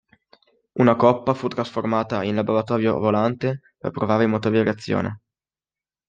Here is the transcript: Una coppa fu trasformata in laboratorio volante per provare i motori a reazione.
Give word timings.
Una 0.79 0.95
coppa 0.95 1.35
fu 1.35 1.47
trasformata 1.47 2.23
in 2.23 2.33
laboratorio 2.33 2.97
volante 2.97 3.61
per 3.77 3.91
provare 3.91 4.23
i 4.23 4.27
motori 4.27 4.57
a 4.57 4.63
reazione. 4.63 5.21